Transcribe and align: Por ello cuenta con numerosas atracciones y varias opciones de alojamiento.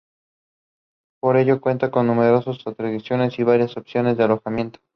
Por 1.19 1.37
ello 1.37 1.61
cuenta 1.61 1.91
con 1.91 2.07
numerosas 2.07 2.57
atracciones 2.65 3.37
y 3.37 3.43
varias 3.43 3.77
opciones 3.77 4.17
de 4.17 4.23
alojamiento. 4.23 4.79